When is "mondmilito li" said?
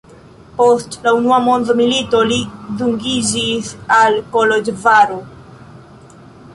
1.49-2.39